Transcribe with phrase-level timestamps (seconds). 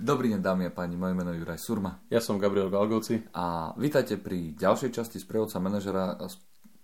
[0.00, 2.00] Dobrý deň, dámy a páni, moje meno je Juraj Surma.
[2.08, 3.20] Ja som Gabriel Galgoci.
[3.36, 6.16] A vítajte pri ďalšej časti z prevodca manažera,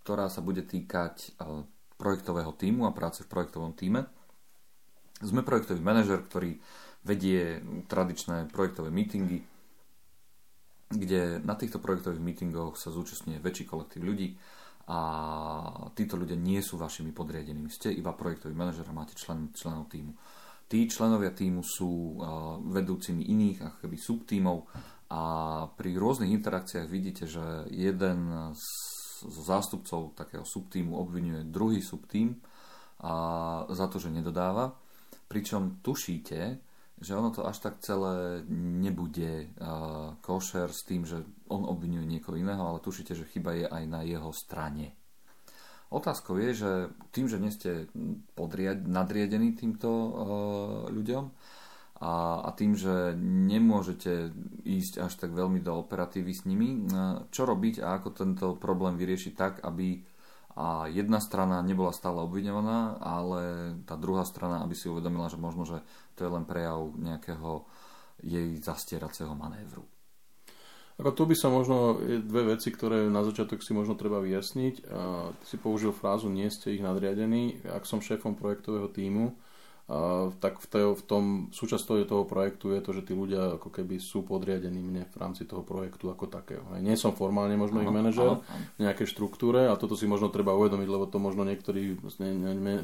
[0.05, 1.65] ktorá sa bude týkať e,
[1.97, 4.05] projektového týmu a práce v projektovom týme.
[5.25, 6.61] Sme projektový manažer, ktorý
[7.09, 9.41] vedie tradičné projektové meetingy,
[10.93, 14.37] kde na týchto projektových meetingoch sa zúčastňuje väčší kolektív ľudí
[14.93, 15.01] a
[15.97, 17.73] títo ľudia nie sú vašimi podriadenými.
[17.73, 20.13] Ste iba projektový manažer a máte člen, členov týmu.
[20.67, 22.19] Tí členovia týmu sú
[22.75, 24.67] vedúcimi iných ako subtímov
[25.15, 25.23] a
[25.71, 28.67] pri rôznych interakciách vidíte, že jeden z
[29.47, 32.43] zástupcov takého subtímu obvinuje druhý subtím
[32.99, 33.15] a
[33.71, 34.75] za to, že nedodáva.
[35.31, 36.39] Pričom tušíte,
[36.97, 41.21] že ono to až tak celé nebude uh, košer s tým, že
[41.53, 44.97] on obvinuje niekoho iného, ale tušíte, že chyba je aj na jeho strane.
[45.97, 46.73] Otázkou je, že
[47.09, 47.89] tým, že nie ste
[48.37, 50.13] podriad, nadriadení týmto uh,
[50.93, 51.25] ľuďom
[52.05, 54.29] a, a tým, že nemôžete
[54.69, 59.01] ísť až tak veľmi do operatívy s nimi, uh, čo robiť a ako tento problém
[59.01, 60.05] vyriešiť tak, aby
[60.57, 63.41] a jedna strana nebola stále obviňovaná, ale
[63.85, 65.85] tá druhá strana, aby si uvedomila, že možno, že
[66.17, 67.69] to je len prejav nejakého
[68.25, 69.85] jej zastieracieho manévru.
[70.97, 74.75] Ako tu by sa možno dve veci, ktoré na začiatok si možno treba vyjasniť.
[75.37, 77.61] Ty si použil frázu nie ste ich nadriadení.
[77.69, 79.37] Ak som šéfom projektového týmu,
[80.43, 81.25] tak v, tej, v tom
[81.55, 85.47] súčasťou toho projektu je to, že tí ľudia ako keby sú podriadení mne v rámci
[85.47, 86.67] toho projektu ako takého.
[86.83, 88.43] Nie som formálne možno ich manažer
[88.75, 91.95] v nejakej štruktúre a toto si možno treba uvedomiť, lebo to možno niektorí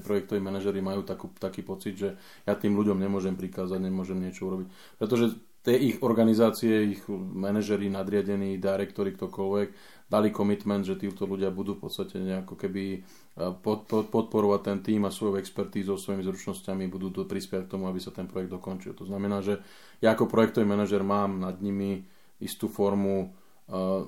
[0.06, 2.14] projektoví manažery majú takú, taký pocit, že
[2.46, 4.70] ja tým ľuďom nemôžem prikázať, nemôžem niečo urobiť.
[5.02, 9.68] Pretože tie ich organizácie, ich manažeri, nadriadení, direktori, ktokoľvek,
[10.10, 14.78] dali komitment, že títo ľudia budú v podstate nejako keby eh, pod, pod, podporovať ten
[14.84, 18.52] tým a svojou expertízou, svojimi zručnosťami budú to prispievať k tomu, aby sa ten projekt
[18.52, 18.92] dokončil.
[18.98, 19.62] To znamená, že
[20.04, 22.04] ja ako projektový manažer mám nad nimi
[22.42, 24.02] istú formu uh,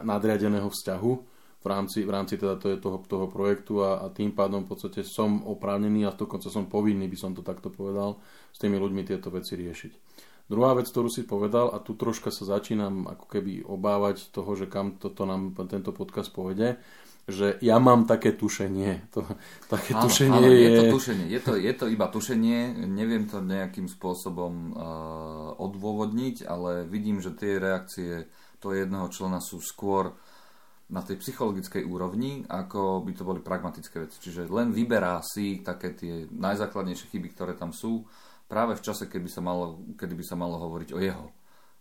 [0.00, 1.12] nadriadeného vzťahu
[1.62, 5.46] v rámci, v rámci teda toho, toho projektu a, a tým pádom v podstate som
[5.46, 8.18] oprávnený a dokonca som povinný, by som to takto povedal,
[8.50, 9.92] s tými ľuďmi tieto veci riešiť.
[10.52, 14.68] Druhá vec, ktorú si povedal, a tu troška sa začínam ako keby obávať toho, že
[14.68, 16.76] kam toto nám tento podcast povede,
[17.24, 19.08] že ja mám také tušenie.
[19.16, 19.24] To,
[19.72, 20.60] také áno, tušenie áno, je...
[20.60, 21.26] je to tušenie.
[21.32, 27.32] Je to, je to iba tušenie, neviem to nejakým spôsobom uh, odôvodniť, ale vidím, že
[27.32, 28.28] tie reakcie
[28.60, 30.12] toho jedného člena sú skôr
[30.92, 34.20] na tej psychologickej úrovni, ako by to boli pragmatické veci.
[34.20, 38.04] Čiže len vyberá si také tie najzákladnejšie chyby, ktoré tam sú
[38.52, 41.26] práve v čase, kedy sa malo, kedy by sa malo hovoriť o jeho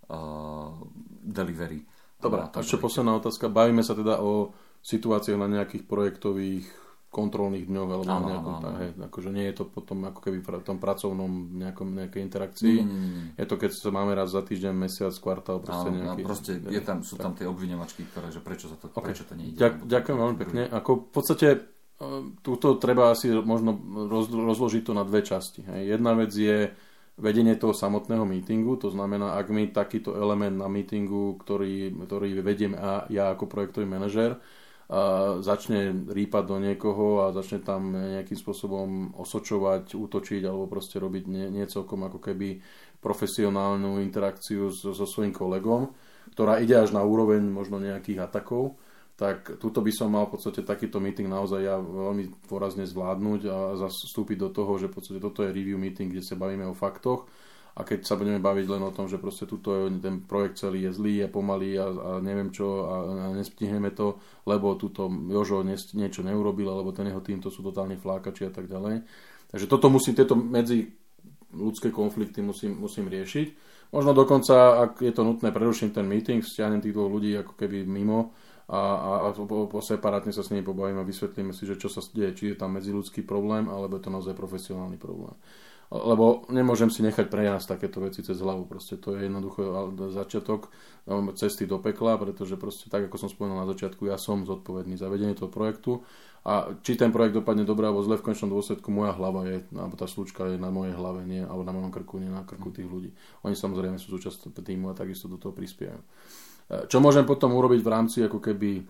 [0.07, 0.71] uh,
[1.19, 1.83] delivery.
[2.15, 3.51] Dobre, a ešte posledná otázka.
[3.51, 6.63] Bavíme sa teda o situáciách na nejakých projektových
[7.11, 8.69] kontrolných dňoch alebo áno, nejakom, áno.
[8.79, 12.77] Hej, akože nie je to potom ako keby v tom pracovnom nejakom, nejakej interakcii.
[12.79, 13.25] Nie, nie, nie.
[13.35, 16.23] Je to keď sa máme raz za týždeň, mesiac, kvartál, proste áno, nejaký...
[16.23, 19.11] proste je tam, sú tam tie obviňovačky, ktoré, že prečo, za to, okay.
[19.11, 19.59] prečo to nejde.
[19.59, 20.61] Ďak, ďakujem veľmi pekne.
[20.71, 21.47] Ako v podstate
[22.43, 23.79] Tuto treba asi možno
[24.27, 25.63] rozložiť to na dve časti.
[25.63, 26.71] Jedna vec je
[27.21, 32.73] vedenie toho samotného meetingu, to znamená, ak mi takýto element na meetingu, ktorý, ktorý vediem
[32.75, 34.41] a ja ako projektový manažer,
[35.39, 41.47] začne rýpať do niekoho a začne tam nejakým spôsobom osočovať, útočiť alebo proste robiť nie,
[41.47, 42.59] nie ako keby
[42.99, 45.95] profesionálnu interakciu so, so svojím kolegom,
[46.35, 48.75] ktorá ide až na úroveň možno nejakých atakov,
[49.21, 53.57] tak tuto by som mal v podstate takýto meeting naozaj ja veľmi porazne zvládnuť a
[53.77, 57.29] zastúpiť do toho, že v podstate toto je review meeting, kde sa bavíme o faktoch
[57.77, 60.97] a keď sa budeme baviť len o tom, že proste tuto ten projekt celý je
[60.97, 64.17] zlý, je pomalý a, a neviem čo a, a nestihneme to,
[64.49, 65.61] lebo tuto Jožo
[65.93, 69.05] niečo neurobil, alebo ten jeho tým to sú totálne flákači a tak ďalej.
[69.53, 70.89] Takže toto musím, tieto medzi
[71.53, 73.69] ľudské konflikty musím, musím riešiť.
[73.93, 77.85] Možno dokonca, ak je to nutné, preruším ten meeting, stiahnem tých dvoch ľudí ako keby
[77.85, 78.33] mimo,
[78.71, 78.79] a,
[79.27, 82.43] a, a separátne sa s nimi pobavíme a vysvetlíme si, že čo sa deje, či
[82.51, 85.35] je tam medziludský problém, alebo je to naozaj profesionálny problém.
[85.91, 88.63] Lebo nemôžem si nechať prejsť takéto veci cez hlavu.
[88.63, 90.71] Proste to je jednoducho začiatok
[91.35, 95.11] cesty do pekla, pretože proste tak, ako som spomenul na začiatku, ja som zodpovedný za
[95.11, 95.99] vedenie toho projektu
[96.47, 99.99] a či ten projekt dopadne dobre alebo zle, v končnom dôsledku moja hlava je, alebo
[99.99, 102.87] tá slučka je na mojej hlave, nie, alebo na mojom krku, nie na krku tých
[102.87, 103.11] ľudí.
[103.43, 105.99] Oni samozrejme sú súčasť týmu a takisto do toho prispievajú.
[106.71, 108.87] Čo môžem potom urobiť v rámci ako keby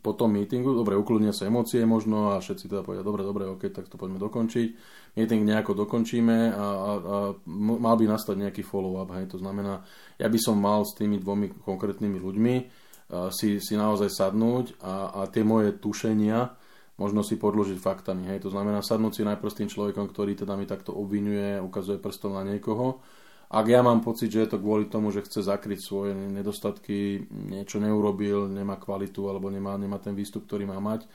[0.00, 3.68] po tom meetingu, dobre, ukludnia sa emócie možno a všetci teda povedia, dobre, dobre, ok,
[3.68, 4.68] tak to poďme dokončiť.
[5.20, 7.16] Meeting nejako dokončíme a, a, a
[7.52, 9.84] mal by nastať nejaký follow-up, hej, to znamená,
[10.16, 15.20] ja by som mal s tými dvomi konkrétnymi ľuďmi uh, si, si naozaj sadnúť a,
[15.20, 16.56] a tie moje tušenia
[16.96, 20.56] možno si podložiť faktami, hej, to znamená sadnúť si najprv s tým človekom, ktorý teda
[20.56, 23.04] mi takto obvinuje, ukazuje prstom na niekoho
[23.50, 27.82] Ak ja mám pocit, že je to kvôli tomu, že chce zakryť svoje nedostatky, niečo
[27.82, 31.10] neurobil, nemá kvalitu alebo nemá, nemá ten výstup, ktorý má mať,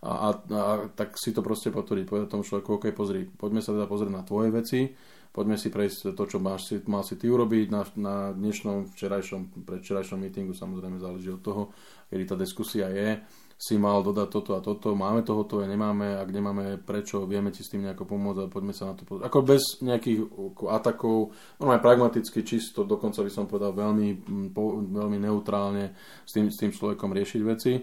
[0.00, 3.76] a, a, a tak si to proste potvrdiť, povedať tomu človeku, OK, pozri, poďme sa
[3.76, 4.88] teda pozrieť na tvoje veci,
[5.28, 10.16] poďme si prejsť to, čo máš, mal si ty urobiť na, na dnešnom, včerajšom, predvčerajšom
[10.16, 11.62] meetingu, samozrejme záleží od toho,
[12.08, 13.20] kedy tá diskusia je,
[13.60, 17.60] si mal dodať toto a toto, máme to hotové, nemáme, ak nemáme prečo, vieme ti
[17.60, 19.28] s tým nejako pomôcť, ale poďme sa na to pozrieť.
[19.28, 20.32] Ako bez nejakých
[20.64, 24.24] atakov, aj pragmaticky, čisto, dokonca by som povedal veľmi,
[24.96, 25.92] veľmi neutrálne
[26.24, 27.76] s tým, s tým človekom riešiť veci.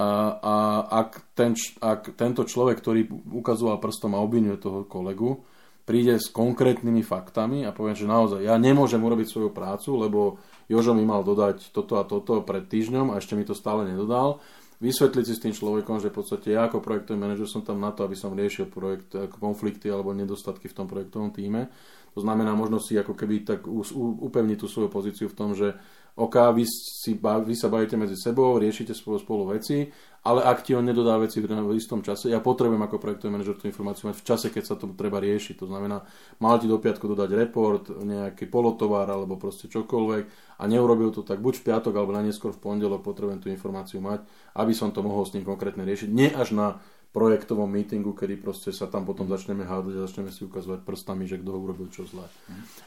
[0.00, 0.54] A, a
[0.88, 1.52] ak, ten,
[1.84, 5.44] ak tento človek, ktorý ukazoval prstom a obvinuje toho kolegu,
[5.84, 10.40] príde s konkrétnymi faktami a povie, že naozaj ja nemôžem urobiť svoju prácu, lebo
[10.70, 14.38] Jožo mi mal dodať toto a toto pred týždňom a ešte mi to stále nedodal,
[14.80, 17.92] vysvetliť si s tým človekom, že v podstate ja ako projektový manažer som tam na
[17.92, 21.68] to, aby som riešil projekt, konflikty alebo nedostatky v tom projektovom týme.
[22.16, 25.78] To znamená možno si ako keby tak upevniť tú svoju pozíciu v tom, že
[26.20, 29.88] OK, vy, si, vy sa bavíte medzi sebou, riešite spolu, spolu veci,
[30.20, 33.64] ale ak ti on nedodá veci v istom čase, ja potrebujem ako projektový manažer tú
[33.64, 35.64] informáciu mať v čase, keď sa to treba riešiť.
[35.64, 36.04] To znamená,
[36.44, 41.40] mal ti do piatku dodať report, nejaký polotovar alebo proste čokoľvek a neurobil to tak
[41.40, 44.20] buď v piatok alebo na neskôr v pondelok potrebujem tú informáciu mať,
[44.60, 46.12] aby som to mohol s ním konkrétne riešiť.
[46.12, 50.46] Nie až na projektovom meetingu, kedy proste sa tam potom začneme hádať a začneme si
[50.46, 52.22] ukazovať prstami, že kto urobil čo zle.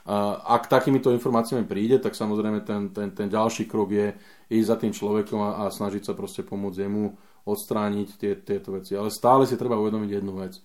[0.07, 4.15] A ak takýmito informáciami príde, tak samozrejme ten, ten, ten ďalší krok je
[4.47, 7.11] ísť za tým človekom a, a snažiť sa proste pomôcť jemu
[7.43, 8.95] odstrániť tie, tieto veci.
[8.95, 10.55] Ale stále si treba uvedomiť jednu vec.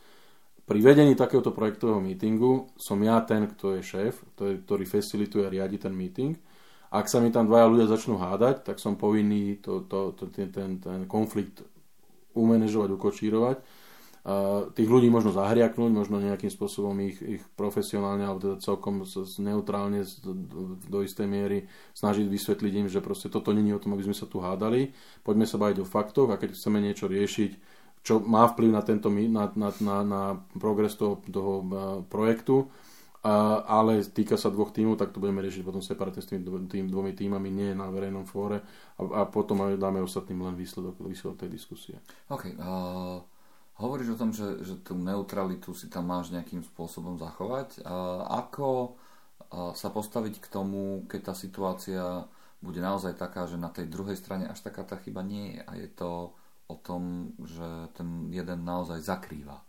[0.62, 5.82] Pri vedení takéhoto projektového meetingu som ja ten, kto je šéf, ktorý facilituje a riadi
[5.82, 6.38] ten meeting.
[6.94, 10.54] Ak sa mi tam dvaja ľudia začnú hádať, tak som povinný to, to, to, ten,
[10.54, 11.64] ten, ten konflikt
[12.38, 13.58] umanežovať, ukočírovať.
[14.76, 19.00] Tých ľudí možno zahriaknúť, možno nejakým spôsobom ich, ich profesionálne alebo teda celkom
[19.40, 20.04] neutrálne
[20.84, 21.64] do istej miery
[21.96, 24.92] snažiť vysvetliť im, že proste toto není o tom, aby sme sa tu hádali.
[25.24, 27.50] Poďme sa baviť o faktoch a keď chceme niečo riešiť,
[28.04, 30.22] čo má vplyv na, tento, na, na, na, na
[30.60, 31.64] progres toho, toho
[32.12, 32.68] projektu,
[33.66, 37.12] ale týka sa dvoch tímov, tak to budeme riešiť potom separatne s tými tým, dvomi
[37.12, 38.62] tímami, nie na verejnom fóre
[38.96, 41.96] a, a potom dáme ostatným len výsledok, výsledok tej diskusie.
[42.30, 42.54] OK.
[42.54, 43.20] Uh,
[43.82, 47.82] hovoríš o tom, že, že tú neutralitu si tam máš nejakým spôsobom zachovať.
[47.82, 48.96] Uh, ako
[49.50, 52.04] uh, sa postaviť k tomu, keď tá situácia
[52.58, 55.72] bude naozaj taká, že na tej druhej strane až taká tá chyba nie je a
[55.78, 56.10] je to
[56.68, 59.67] o tom, že ten jeden naozaj zakrýva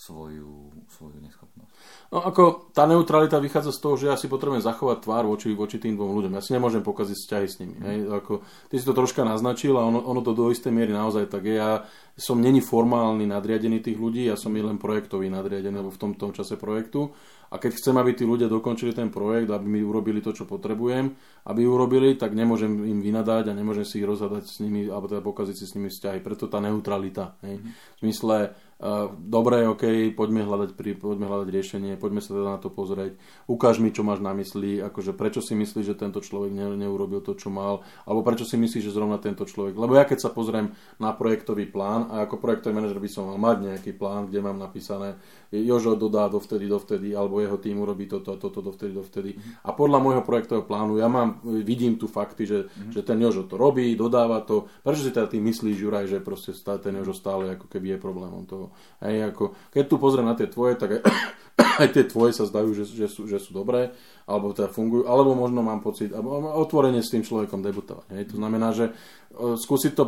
[0.00, 1.72] svoju, svoju neschopnosť.
[2.08, 5.76] No ako tá neutralita vychádza z toho, že ja si potrebujem zachovať tvár voči, voči
[5.76, 6.32] tým dvom ľuďom.
[6.32, 7.76] Ja si nemôžem pokaziť vzťahy s nimi.
[7.76, 7.84] Mm.
[7.84, 7.98] Hej?
[8.08, 8.32] Ako,
[8.72, 11.60] ty si to troška naznačil a ono, ono to do istej miery naozaj tak je.
[11.60, 11.84] Ja
[12.16, 16.56] som není formálny nadriadený tých ľudí, ja som len projektový nadriadený, alebo v tom, čase
[16.56, 17.12] projektu.
[17.50, 21.10] A keď chcem, aby tí ľudia dokončili ten projekt, aby mi urobili to, čo potrebujem,
[21.50, 25.18] aby urobili, tak nemôžem im vynadať a nemôžem si ich rozhadať s nimi, alebo teda
[25.18, 26.22] pokaziť si s nimi vzťahy.
[26.22, 27.34] Preto tá neutralita.
[27.42, 27.58] Hej?
[27.58, 27.70] Mm.
[27.74, 28.36] V zmysle,
[29.20, 33.20] dobre, OK, poďme hľadať, poďme hľadať riešenie, poďme sa teda na to pozrieť.
[33.44, 37.20] Ukáž mi, čo máš na mysli, akože prečo si myslíš, že tento človek ne, neurobil
[37.20, 39.76] to, čo mal, alebo prečo si myslíš, že zrovna tento človek.
[39.76, 43.36] Lebo ja keď sa pozriem na projektový plán a ako projektový manažer by som mal
[43.36, 48.38] mať nejaký plán, kde mám napísané, Jožo dodá dovtedy, dovtedy, alebo jeho tým urobí toto,
[48.38, 49.30] toto, dovtedy, dovtedy.
[49.66, 52.94] A podľa môjho projektového plánu ja mám, vidím tu fakty, že, mm-hmm.
[52.94, 54.70] že ten Jožo to robí, dodáva to.
[54.86, 58.46] Prečo si teda ty myslíš, Juraj, že proste ten Jožo stále ako keby je problémom
[58.46, 58.69] toho.
[59.00, 61.02] Hej, ako, keď tu pozriem na tie tvoje, tak aj,
[61.82, 63.94] aj tie tvoje sa zdajú, že, že, sú, že sú dobré,
[64.28, 68.06] alebo teda fungujú, alebo možno mám pocit, alebo otvorene s tým človekom debutovať.
[68.16, 68.24] Hej.
[68.32, 68.92] To znamená, že e,
[69.56, 70.04] skúsiť to,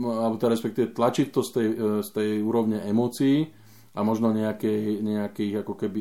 [0.00, 3.50] alebo teda respektíve tlačiť to z tej, e, z tej úrovne emócií
[3.92, 6.00] a možno nejakej, nejakej ako keby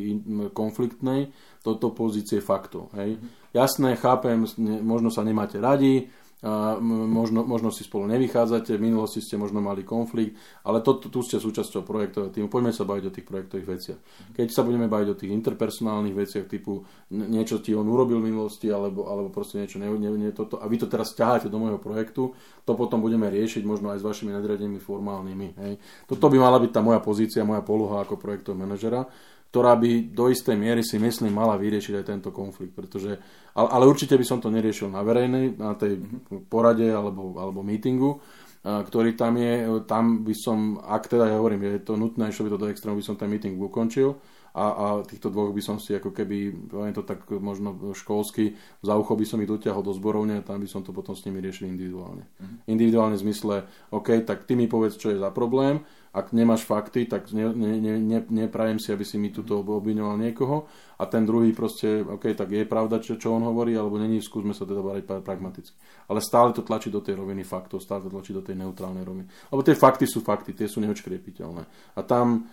[0.55, 2.89] konfliktnej, toto pozície faktov.
[2.95, 3.19] Hej.
[3.51, 4.47] Jasné, chápem,
[4.81, 6.07] možno sa nemáte radi,
[6.41, 10.33] a možno, možno si spolu nevychádzate, v minulosti ste možno mali konflikt,
[10.65, 12.49] ale to, tu ste súčasťou projektového týmu.
[12.49, 13.99] Poďme sa baviť o tých projektových veciach.
[14.33, 16.81] Keď sa budeme baviť o tých interpersonálnych veciach, typu
[17.13, 20.65] niečo ti on urobil v minulosti, alebo, alebo proste niečo ne, ne, ne, toto, a
[20.65, 22.33] vy to teraz ťaháte do môjho projektu,
[22.65, 25.47] to potom budeme riešiť možno aj s vašimi nadriadenými formálnymi.
[25.61, 25.73] Hej.
[26.09, 29.05] Toto by mala byť tá moja pozícia, moja poloha ako projektového manažera
[29.51, 33.19] ktorá by do istej miery si myslím mala vyriešiť aj tento konflikt, pretože,
[33.51, 35.99] ale, ale určite by som to neriešil na verejnej, na tej
[36.47, 38.23] porade alebo, alebo meetingu,
[38.63, 42.51] ktorý tam je, tam by som, ak teda ja hovorím, je to nutné, išlo by
[42.55, 44.23] to do extrému, by som ten meeting ukončil
[44.55, 48.93] a, a týchto dvoch by som si ako keby, poviem to tak možno školsky, za
[48.95, 51.39] ucho by som ich dotiahol do zborovne a tam by som to potom s nimi
[51.39, 52.23] riešil individuálne.
[52.23, 52.57] Mm-hmm.
[52.67, 53.55] Individuálne v zmysle,
[53.95, 57.79] OK, tak ty mi povedz, čo je za problém, ak nemáš fakty, tak ne, ne,
[57.79, 60.67] ne, ne, neprajem si, aby si mi tuto obvinoval niekoho
[60.99, 64.51] a ten druhý proste, OK, tak je pravda, čo, čo on hovorí, alebo není, skúsme
[64.51, 65.73] sa teda bariť pragmaticky.
[66.11, 69.25] Ale stále to tlačí do tej roviny faktov, stále to tlačí do tej neutrálnej roviny.
[69.49, 71.95] Lebo tie fakty sú fakty, tie sú neočkriepiteľné.
[71.95, 72.43] A tam,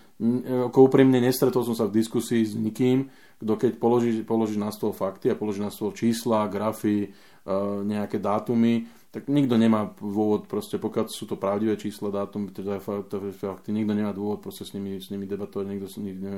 [0.71, 4.91] ako úprimne, nestretol som sa v diskusii s nikým, kto keď položí, položí na stôl
[4.91, 7.15] fakty a položí na stôl čísla, grafy,
[7.49, 12.77] E, nejaké dátumy, tak nikto nemá dôvod, proste pokiaľ sú to pravdivé čísla, dátum, teda
[12.77, 15.89] fakty, nikto nemá dôvod proste s nimi, s nimi debatovať, nikto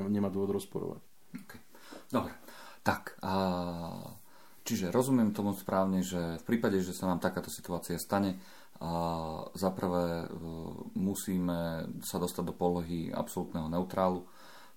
[0.07, 1.03] nemá, dôvod rozporovať.
[1.35, 1.59] Okay.
[2.07, 2.31] Dobre,
[2.87, 3.35] tak a
[4.63, 8.39] čiže rozumiem tomu správne, že v prípade, že sa nám takáto situácia stane,
[8.81, 8.93] a
[9.59, 10.27] zaprvé e,
[10.95, 14.31] musíme sa dostať do polohy absolútneho neutrálu,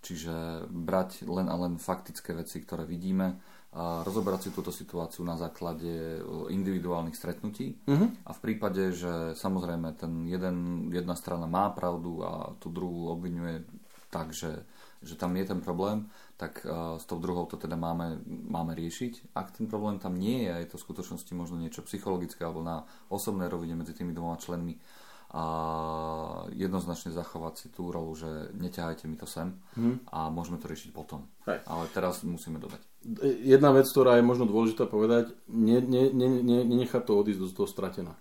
[0.04, 3.40] čiže brať len a len faktické veci, ktoré vidíme,
[3.74, 6.22] a rozobrať si túto situáciu na základe
[6.54, 7.82] individuálnych stretnutí.
[7.90, 8.06] Uh-huh.
[8.22, 13.66] A v prípade, že samozrejme ten jeden, jedna strana má pravdu a tú druhú obvinuje
[14.14, 14.62] tak, že,
[15.02, 16.06] že tam je ten problém,
[16.38, 19.34] tak uh, s tou druhou to teda máme, máme riešiť.
[19.34, 22.62] Ak ten problém tam nie je a je to v skutočnosti možno niečo psychologické alebo
[22.62, 24.78] na osobnej rovine medzi tými dvoma členmi,
[25.34, 25.46] a
[26.54, 30.06] jednoznačne zachovať si tú rolu, že neťahajte mi to sem hmm.
[30.14, 31.26] a môžeme to riešiť potom.
[31.50, 31.66] Hej.
[31.66, 32.78] Ale teraz musíme dodať.
[33.42, 37.50] Jedna vec, ktorá je možno dôležitá povedať, ne, ne, ne, ne, nenechať to odísť do
[37.50, 38.14] toho stratená.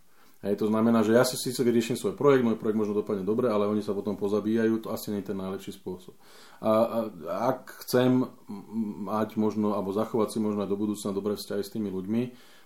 [0.43, 3.47] Hej, to znamená, že ja si síce vyrieším svoj projekt, môj projekt možno dopadne dobre,
[3.47, 6.19] ale oni sa potom pozabíjajú, to asi nie je ten najlepší spôsob.
[6.59, 6.73] A,
[7.31, 8.27] a ak chcem
[9.07, 12.23] mať možno, alebo zachovať si možno aj do budúcna dobré vzťahy s tými ľuďmi,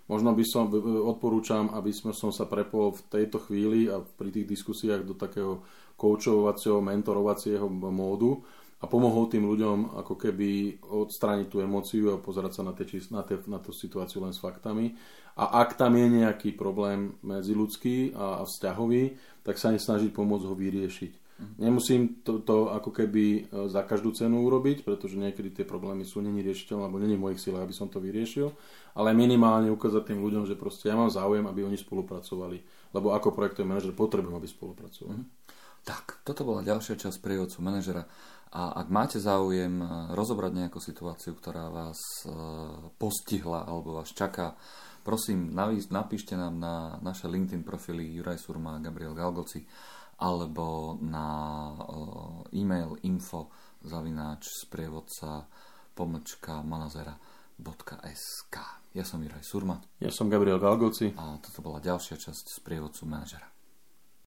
[0.06, 0.70] možno by som,
[1.06, 5.62] odporúčam, aby som sa prepol v tejto chvíli a pri tých diskusiách do takého
[5.98, 8.42] koučovacieho, mentorovacieho módu,
[8.76, 13.24] a pomohol tým ľuďom ako keby odstrániť tú emóciu a pozerať sa na, tie, na,
[13.24, 14.92] tie, na tú situáciu len s faktami.
[15.40, 20.54] A ak tam je nejaký problém medziludský a, a vzťahový, tak sa nesnažiť pomôcť ho
[20.56, 21.12] vyriešiť.
[21.36, 21.54] Mhm.
[21.60, 26.24] Nemusím to, to ako keby e, za každú cenu urobiť, pretože niekedy tie problémy sú
[26.24, 28.56] není riešiteľné, alebo není v mojich silách, aby som to vyriešil,
[28.96, 33.36] ale minimálne ukázať tým ľuďom, že proste ja mám záujem, aby oni spolupracovali, lebo ako
[33.36, 35.20] projektový manažer potrebujem, aby spolupracovali.
[35.20, 35.28] Mm.
[35.86, 38.02] Tak, toto bola ďalšia časť prievodcu manažera.
[38.56, 42.30] A ak máte záujem eh, rozobrať nejakú situáciu, ktorá vás eh,
[42.96, 44.56] postihla alebo vás čaká,
[45.04, 45.52] prosím,
[45.92, 46.74] napíšte nám na
[47.04, 49.62] naše LinkedIn profily Juraj Surma a Gabriel Galgoci
[50.20, 51.26] alebo na
[51.76, 53.52] eh, e-mail info
[53.84, 55.46] zavináč sprievodca
[55.96, 58.56] pomlčka manazera.sk
[58.96, 59.76] Ja som Juraj Surma.
[60.00, 61.12] Ja som Gabriel Galgoci.
[61.20, 63.55] A toto bola ďalšia časť sprievodcu manažera.